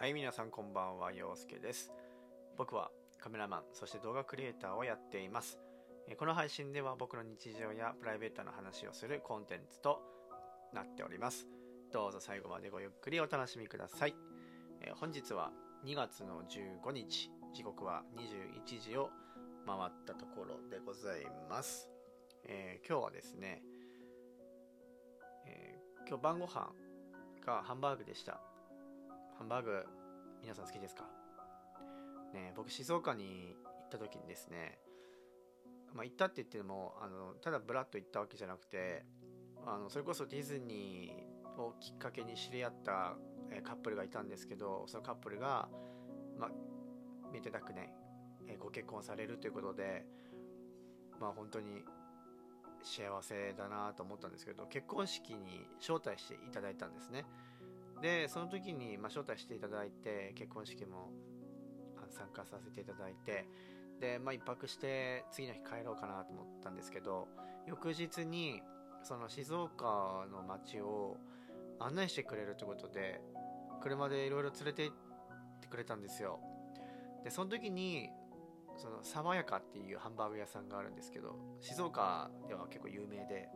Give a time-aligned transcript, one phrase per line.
[0.00, 1.92] はい皆さんこんばんは陽介です。
[2.56, 5.58] 僕はカメラマンそして動画クリエイターをやっています。
[6.16, 9.98] この配信では僕の日常やプライベートな話をするコンテンツと
[10.72, 11.48] なっております。
[11.92, 14.14] どうぞ最後までごゆっくりお楽しみください。
[15.00, 15.50] 本日は
[15.84, 19.10] 2月の15日時刻は21時を
[19.66, 21.90] 回ったところでございます、
[22.44, 23.62] えー今日はですね、
[25.44, 26.70] えー今日晩ご飯
[27.44, 28.47] がハンバーグでした。
[29.38, 29.86] ハンバーグ
[30.42, 31.04] 皆さん好きですか？
[32.34, 34.80] ね僕静岡に行った時にですね
[35.94, 39.04] まあ行ったって言ってもあのただブラッと行ったわけじゃなくて
[39.64, 43.14] あのそれこそディズニーをきっかけに知り合った
[43.62, 45.68] カップルがいたんですけどそのカップルが
[46.36, 46.50] まあ
[47.32, 47.94] 見てたくね
[48.58, 50.04] ご結婚されるということで
[51.20, 51.84] まあ本当に
[52.82, 57.24] 幸せだなと思ったんですけど結婚式に招待していただいたんですね。
[58.00, 61.10] でその時に、まあ、招待していただいて結婚式も
[62.10, 63.46] 参加させていただいて
[64.00, 67.28] で、まあ、一泊して次の日帰ろうかなと思ったんですけど
[67.66, 68.62] 翌日に
[69.02, 71.16] その静岡の街を
[71.80, 73.20] 案内してくれるということで
[73.80, 76.40] 車でいろいろ連れて行ってくれたんですよ。
[77.24, 78.10] でその時に
[78.76, 83.48] その爽やかっていうハンバーグ屋さんがあるんですけど静岡では結構有名で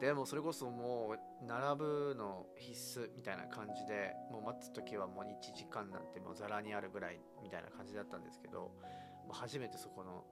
[0.00, 10.24] でもそれこそもう並ぶの必須みたいな感じでもう待つ時はもう1時間なんてもうざらにあるぐらいみたいな感じだったんですけどもう初めてそこの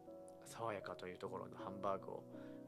[0.44, 2.24] 爽やかというところのハンバーグを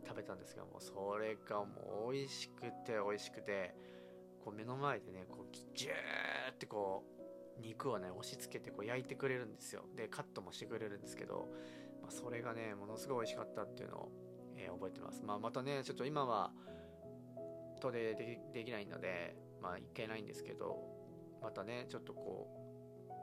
[0.07, 3.75] 食べたんですがもうそれがもう美味しくて美味しくて
[4.43, 7.05] こう目の前でねこうジューってこ
[7.59, 9.85] う肉をね押し付けてこう焼いてくれるんですよ。
[9.97, 11.49] でカットもしてくれるんですけど、
[12.03, 14.09] まあ、それがねものすごい美味しかったっていうのを、
[14.57, 16.51] えー覚えてます、まあ、またねちょっと今は
[17.93, 20.79] 遠出でできないのでまあ行けないんですけど
[21.43, 22.49] またねちょっとこ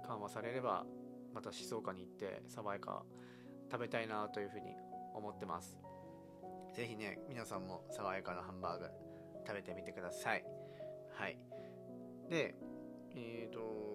[0.03, 0.85] う緩和されれば
[1.33, 3.03] また静岡に行って爽やか
[3.71, 4.75] 食べたいなというふうに
[5.13, 5.77] 思ってます。
[6.73, 8.89] ぜひね皆さんも爽やかなハンバーグ
[9.45, 10.43] 食べてみてください。
[11.13, 11.37] はい。
[12.29, 12.55] で
[13.15, 13.93] えーと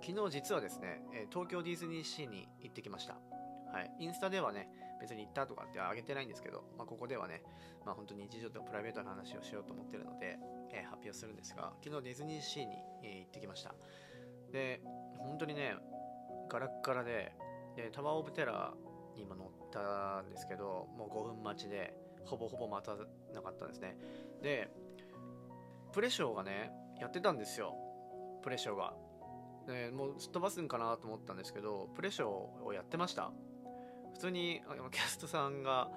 [0.00, 3.14] 昨日実はですね東京ディズニーシーに行ってきました。
[3.14, 4.68] はい、インスタではね
[5.00, 7.42] 別に行ったとかってあげてないんですけど、まあ、ここではね、
[7.84, 10.38] まあ、本当に日常とプライベートな話をしようと思ってるので、
[10.72, 13.74] えー発表するんですが昨日ディズニーシーに、えー行ってきました。
[14.52, 14.80] で
[15.18, 15.74] 本当にね
[16.48, 17.32] ガラッガラで
[17.76, 21.94] でタワー・オブ・テラーに今乗ったんですけどもう5分待ちで
[22.24, 22.96] ほぼほぼ待た
[23.32, 23.96] なかったんですね。
[24.42, 24.68] で
[25.92, 27.74] プレショーがねやってたんですよ。
[28.42, 28.94] プレショーが。
[29.66, 32.28] でもうすっ飛ばすんかなと思ったんですけどプレショー
[32.64, 33.30] をやってました。
[34.18, 35.88] 普通にキャストさんが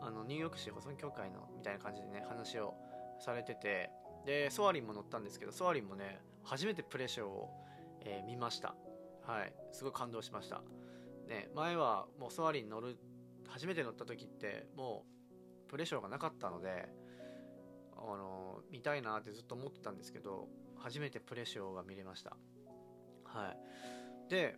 [0.00, 2.74] あのニューヨーク市保存協会のみたいな感じでね話を
[3.18, 3.90] されてて
[4.24, 7.50] でソアリンも乗ったんですけどソアリンもね初めてプレショーを、
[8.00, 8.74] えー見ました。
[9.26, 9.52] はい。
[9.72, 10.62] すごい感動しました。
[11.28, 12.96] ね前はもうソアリン乗る
[13.46, 15.04] 初めて乗った時っても
[15.66, 16.88] うプレショーがなかったので
[17.94, 22.38] あの見たいなってずっと思ってたんですけど初めてプレショーが見れました。
[23.24, 24.30] はい。
[24.30, 24.56] で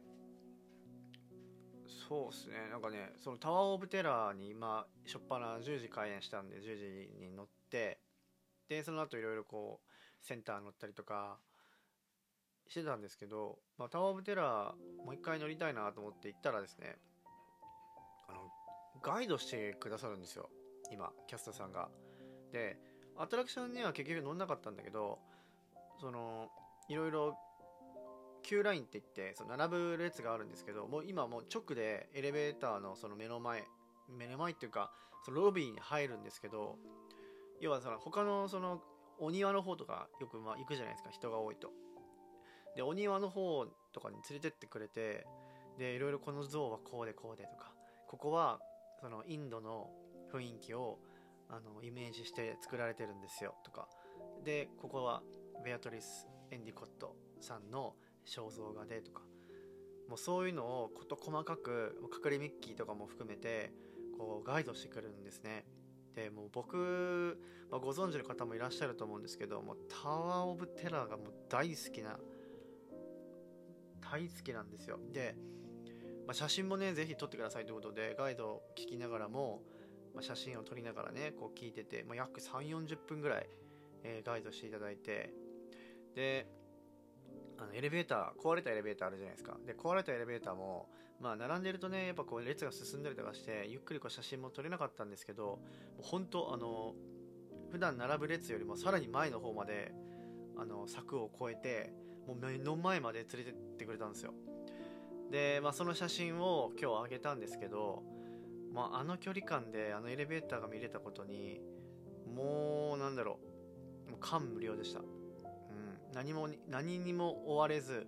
[2.08, 2.68] そうですね。
[2.70, 8.00] なんかねそのタワー・オブ・テラーに今初っ端10時開園したんで10時に乗って
[8.68, 11.38] でその後いろいろこうセンター乗ったりとか
[12.68, 16.96] してたんですけど、まあ、タワー・オブ・テラーもう一回乗りたいなと思って行ったらですね
[18.28, 18.40] あの
[19.02, 20.48] ガイドしてくださるんですよ。
[20.90, 21.88] 今キャストさんが。
[22.52, 22.78] で
[23.16, 25.18] アトラクションには結局乗んなかったんだけど
[26.00, 26.48] その
[26.88, 27.36] いろいろ
[28.42, 33.64] Q ラインって言ってその並ぶ列があるんですけどもう今もう直でエレベーターのその目の前
[34.08, 34.90] 目の前っていうか
[35.24, 36.76] そのロビーに入るんですけど
[37.60, 38.80] 要はその他のその
[39.18, 41.70] お庭の方とかよくまあ行くじゃないですか人が多いと。
[42.74, 45.26] でお庭の方とかに連れてってくれて
[45.78, 47.72] でいろいろこの像はこうでこうでとか
[48.08, 48.58] ここは
[49.00, 49.90] そのインドの
[50.32, 50.98] 雰囲気を
[51.48, 53.88] あのイメージして作られてるんですよとか。
[54.42, 55.22] でここは
[55.64, 57.94] ベアトリス・エンディコットさんの
[58.26, 59.22] 肖像画でとか
[60.08, 63.72] もうそういうのを事細かく隠れミッキーとかも含めて
[64.18, 65.64] こうガイドしてくるんですね。
[66.14, 67.38] でもう僕、
[67.70, 72.18] まあ、ご存知の方もいらっしゃると思うんですけどもタワー・オブ・テラーがもう大好きな
[74.02, 74.98] 大好きなんですよ。
[75.12, 75.34] で、
[76.26, 79.62] まあ、写真もねぜひ撮ってくださいということでガイドを聞きながらも、
[80.14, 83.48] まあ、写真を撮りながらねこう聞いてて、まあ、約3 4 0分ぐらい、
[84.04, 85.32] えーガイドしていただいて
[86.14, 86.46] で
[87.58, 89.56] あのエレベーター壊れたエレベーターあるじゃないですか。
[89.66, 90.88] で壊れたエレベーターも
[91.20, 95.58] まあ並んでるとねやっぱこう列が進んだりとかしてゆっくりこう写真も撮れなかったんですけども
[96.00, 96.94] う本当あの
[97.70, 99.92] 普段並ぶ列よりもさらに前の方まで
[100.56, 101.92] あの柵を越えて
[102.26, 104.34] もう目の前まで連れてってくれたんですよ。
[105.30, 108.02] で、まあ、その写真を今日あげたんですけど、
[108.72, 111.60] まあ、あの距離感であのエレベーターが見れたことに
[112.36, 113.38] もうなんだろ
[114.06, 115.00] うもう感無量でした、
[116.12, 118.06] 何も何にも追われず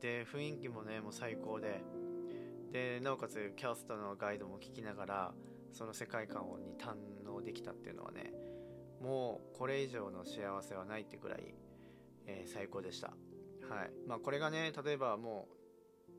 [0.00, 1.82] で雰囲気もねもう最高で。
[2.72, 5.34] でなおかつキャストのガイドも聞きながら
[5.72, 8.32] その世界観に堪能できたっていうのはね
[9.02, 11.54] もうこれ以上の幸せはないってくらい、
[12.26, 13.08] えー、最高でした。
[13.08, 13.90] はい。
[14.08, 15.48] まあこれがね例えばも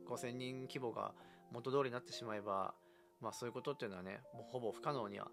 [0.06, 1.14] う5000人規模が
[1.52, 2.76] 元通りになってしまえば
[3.20, 5.30] まあそういうことっていうのはねもうほぼ不可能には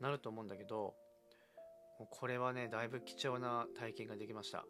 [0.00, 0.94] なると思うんだけど
[2.10, 4.64] これはねだいぶ貴重な体験ができました。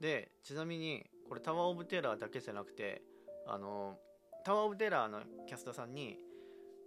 [0.00, 3.02] でちなみにこれタワー・オブ・テラーだけじゃなくて
[3.46, 3.96] あの
[4.44, 6.18] タワー・オブ・テラーのキャストさんに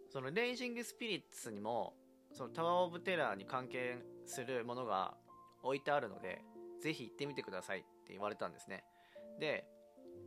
[0.09, 1.93] そのレイジング・スピリッツにも
[2.33, 5.13] そのタワー・オブ・テラーに関係するものが
[5.61, 6.41] 置いてあるので
[6.81, 8.83] ぜひ行ってみてくださいって言われたんですね。
[9.39, 9.65] で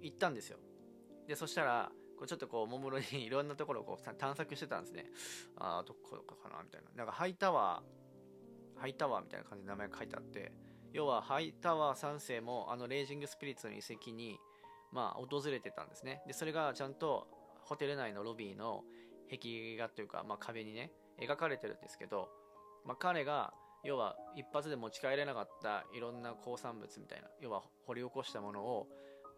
[0.00, 0.59] 行ったんですよ。
[1.27, 5.11] でそしたらこうちょっとこうおもむろに いろんなところをこう探索してたんですね。
[5.56, 6.91] ああどこかなみたいな。
[6.94, 10.53] なんかハイタワーハイタワーみたいな感じで名前が書いてあって
[10.96, 14.38] 要はハイタワー3世もあのレイジングスピリッツの遺跡に
[14.90, 16.22] まあ訪れてたんですね。
[16.26, 17.28] でそれがちゃんと
[17.64, 18.82] ホテル内のロビーの
[19.31, 20.90] 壁画というか、まあ、壁にね
[21.20, 22.31] 描かれてるんですけど、
[22.87, 23.52] まあ、彼が
[23.84, 28.87] 要は一発で持ち帰れなかったいろんな鉱産物みたいな要は掘り起こしたものを、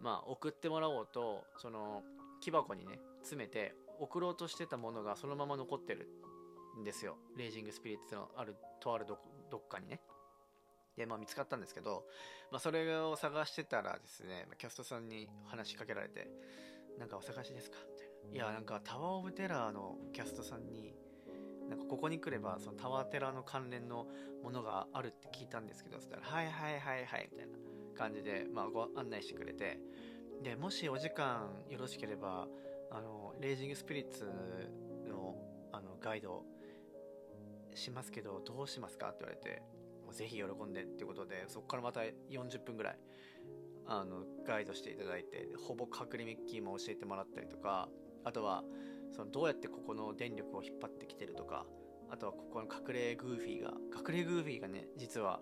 [0.01, 2.05] まあ、送ってもらおうとその
[2.41, 6.09] 木箱にね詰めて送ろうとしてたものがそのまま残ってる
[6.81, 7.17] んですよ。
[7.37, 9.19] レイジングスピリッツのあるとあるど
[9.51, 10.01] どっかにね。
[10.99, 12.05] で、まあ、見つかったんですけど、
[12.51, 16.29] まあ、それを探してたらですねキャストさんに話しかけられて
[16.99, 20.95] 「なんかお探しですか?」みたいな「いやなんかタワー・オブ・テラーのキャストさんに
[21.69, 24.07] なんかここに来ればそのタワーテラーの関連の
[24.43, 27.59] ものがあるって聞いたんですけどそしたら「はいはいはいはい」みたいな
[27.95, 29.79] 感じで、まあ、ご案内してくれて。
[30.43, 32.47] でもしお時間よろしければ
[32.93, 34.25] あのレイジングスピリッツ
[35.05, 35.37] の
[35.73, 36.45] あのガイド
[37.75, 39.09] しますけどどうしますか？
[39.09, 39.63] って言われて。
[40.13, 42.01] ぜひ喜んでっていうことでそこからまた
[42.31, 42.99] 40分ぐらい
[43.87, 47.89] あのガイドしていただいてほぼ隠れミッキーも教えてもらったりとか
[48.25, 48.63] あとは
[49.13, 51.65] そのどうやってここの電力を引っ張ってきてるとか
[52.11, 55.41] あとはここの隠れグーフィーが隠れグーフィーがね実は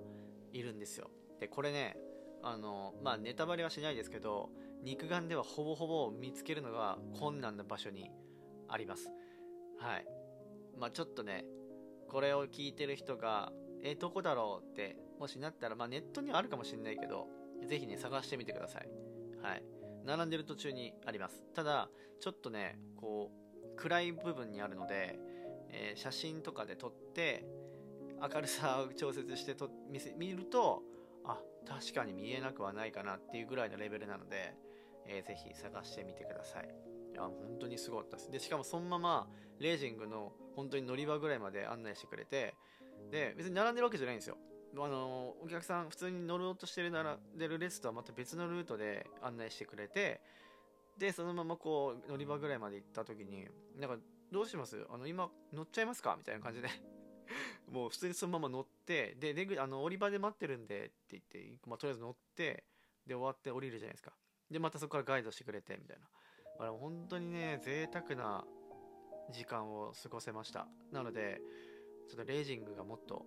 [0.52, 1.10] いるんですよ。
[1.40, 1.96] でこれね
[2.42, 4.50] あのまあネタバレはしないですけど
[4.82, 8.10] 肉眼ではほぼほぼ見つけるのが困難な場所に
[8.68, 9.08] あります。
[9.78, 10.06] はい。
[10.78, 11.44] まあちょっとね
[12.08, 13.52] これを聞いてる人が
[13.82, 17.28] えどこだろうってもしなったらまあネットにはあるかもしれないけど
[17.67, 18.88] ぜひね探してみてください。
[19.43, 19.62] はい。
[20.05, 21.44] 並んでる途中にあります。
[21.55, 21.88] ただ
[22.20, 25.19] ちょっとねこう暗い部分にあるので、
[25.70, 27.44] えー、写真とかで撮って
[28.20, 30.82] 明るさを調節してと見せ見ると
[31.25, 34.55] あ確かに見えなくはないかなっていうぐらいのレベルなので、
[35.06, 36.69] えー、ぜひ探してみてください。
[37.12, 38.31] いや本当にすごかったです。
[38.31, 39.26] でしかもそのまま
[39.58, 42.55] レージングの本当に乗り場ぐらいまで案内してくれて
[43.11, 44.37] で別に並んでるわけじゃないんですよ
[44.79, 50.20] あのお客さん普通に乗ろうとしてる並んでる列とはまた別のルートで案内してくれて
[50.99, 53.47] で、そのままこう、乗り場ぐらいまで行った時に、
[53.79, 53.99] なんか、
[54.32, 54.87] どうします？
[54.91, 56.17] あの、今、乗っちゃいますか？
[56.17, 56.69] みたいな感じで
[57.70, 62.64] もう普通にそのまま乗って、で、出あの、降り場で待ってるんでって言って、まあ、とりあえず乗って、
[63.07, 64.12] で、終わって降りるじゃないですか。
[64.50, 66.09] で、またそこからガイドしてくれて、みたいな。
[66.61, 68.47] あれ、本当にね、贅沢な
[69.30, 70.66] 時間を過ごせました。
[70.92, 71.42] なので、
[72.08, 73.26] ちょっとレイジングがもっと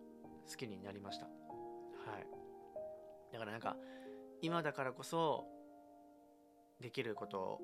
[0.50, 1.26] 好きになりました。
[1.26, 1.32] は
[2.20, 2.28] い。
[3.32, 3.76] だからなんか、
[4.42, 5.46] 今だからこそ、
[6.80, 7.60] できること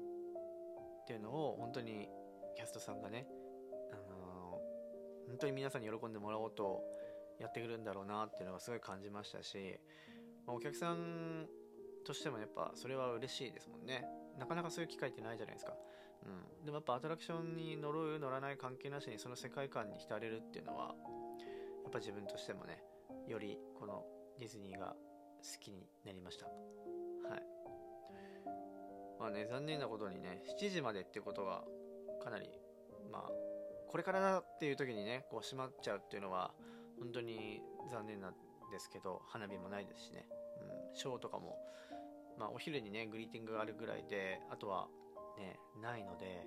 [1.03, 2.09] っていうのを本当に
[2.55, 3.27] キャストさんがね、
[3.91, 6.83] あのー、本当に皆さんに喜んでもらおうと
[7.39, 9.79] やってくるんだろうなっていうのがすごい感じましたし、
[10.45, 11.47] まあ、お客さん
[12.05, 14.05] としてもやっぱそれは嬉しいですもんね
[14.37, 15.73] なかなかそういう機会ってないじゃないですか、
[16.25, 20.95] うん、でもやっぱアトラクションに乗る乗らない関係なしにその世界観に浸れるっていうのは
[21.83, 22.81] やっぱ自分としてもね
[23.27, 24.03] よりこの
[24.39, 24.95] ディズニーが
[25.45, 26.45] 好きになりました。
[26.45, 26.51] は
[27.37, 27.43] い。
[29.19, 31.63] まあね、残念なことにね、7時までってことが
[32.23, 32.49] かなり、
[33.11, 33.31] まあ、
[33.87, 36.51] これからだっていう時にね、こう閉まっちゃうっていうのは、
[36.99, 38.33] 本当に残念なん
[38.71, 40.27] ですけど、花火もないですしね、
[40.91, 41.57] うん、ショーとかも、
[42.37, 44.87] まあ、お昼にね、グリーティングがあるぐらいで、あとは
[45.37, 46.45] ね、ないので、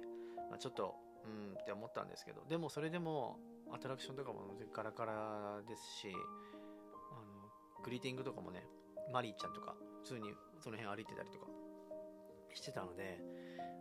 [0.51, 3.39] まあ、ちょっと、うんって思ったんですけど、でもそれでも、
[3.71, 8.67] アトラクションとかもガラガラですし、あの、グリーティングとかもね、
[9.13, 11.47] マリーちゃんとか、普通にその辺歩いてたりとか
[12.55, 13.21] してたので、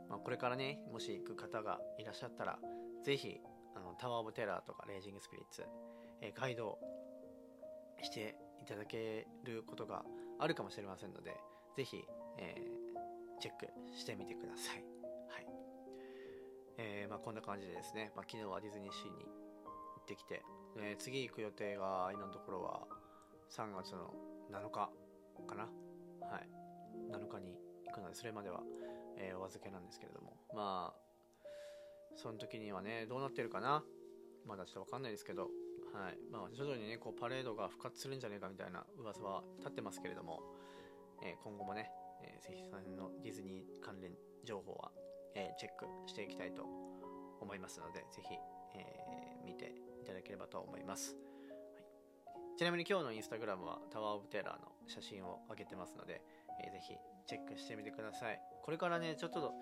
[0.09, 2.59] まあ、これからね、もし行く方がいらっしゃったら、
[3.03, 3.39] ぜひ、
[3.75, 5.65] あの、タワーオブテラーとかレイジングスピリッツ、
[6.21, 6.77] え、ガイド
[8.01, 10.03] していただけることが
[10.39, 11.35] あるかもしれませんので、
[11.75, 12.03] ぜひ、
[12.37, 14.96] えー、チェックしてみてください。
[15.29, 15.47] はい。
[16.77, 20.43] えー、まあ、こんな感じでですね、まあ、昨日はディズニーシーに行ってきて、
[20.77, 22.87] えー、次行く予定が今のところは
[23.49, 24.13] 3月の
[24.51, 24.89] 7日
[25.47, 25.63] かな。
[26.27, 26.49] はい。
[27.11, 28.61] 7日に行くので、それまでは、
[29.17, 31.07] えー、お預けなんですけれども、まあ、
[32.15, 33.83] その時にはね、どうなってるかな。
[34.45, 35.49] まだちょっとわかんないですけど、
[35.93, 36.17] はい。
[36.31, 40.41] まあ、徐々にね、こう、パレードが復活するんじゃねえかみたいな噂は立ってますけれども、
[41.23, 41.89] えー、今後もね、
[42.23, 44.11] えー、ぜひその辺のディズニー関連
[44.45, 44.91] 情報は、
[45.35, 46.63] え、チェックしていきたいと
[47.41, 48.35] 思いますので、ぜひ、
[48.75, 48.85] え、
[49.45, 51.15] 見ていただければと思います。
[52.57, 56.21] ちなみに今日のインスタグラムはタワーオブテラーの写真を上げてますので、
[56.63, 58.41] えー、ぜひチェックしてみてください。
[58.63, 59.53] これからね、ちょっと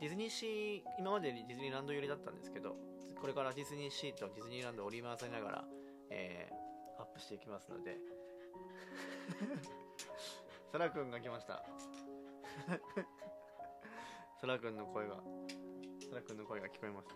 [0.00, 2.76] ディズニーシー、今までディズニーランド寄りだったんですけど、
[3.20, 5.64] これからディズニーシーとディズニーランドを織り交ぜながら、
[6.10, 7.96] えー、アップしていきますので、
[10.70, 11.64] そらくんが来ました。
[14.40, 15.16] そらくんの声が、
[16.08, 17.08] そらくんの声が聞こえます。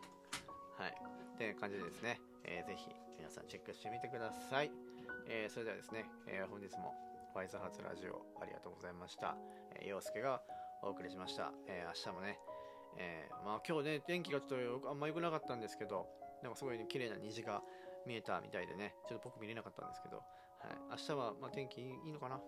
[0.79, 0.95] はい。
[1.35, 4.71] って感じでですね、えー、ぜひ皆さんチェックしてみてください。
[5.29, 6.95] えー、それではですね、えー、本日も
[7.35, 9.37] ワイズハーツラジオありがとうございました。
[9.77, 10.41] えー、陽介が
[10.83, 11.53] お送りしました。
[11.69, 12.39] えー、明日もね、
[12.97, 16.09] えー、まあ今日ね、天気がちょっとあんま良くなかったんですけど、
[16.43, 17.63] なんかすごい、ね、綺麗な虹が
[18.07, 20.25] 見えたみたいでね、ちょっと僕見れなかったんですけど、はい、
[20.93, 22.41] 明日はまあ天気いいのかな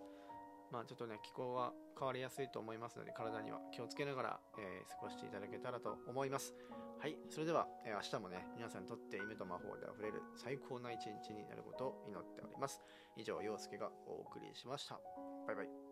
[0.73, 6.55] まあちょっとね、気候は変わりやすいと思いますので、体には気をつけながら、えー、過ごしていただけたらと思います。
[6.99, 12.81] はい、それでは、えー、明日もね、皆さんにとって夢と魔法で溢れる最高な一日になることを祈っております。
[13.15, 14.99] 以上、陽介がお送りしました。
[15.45, 15.82] バイバイ。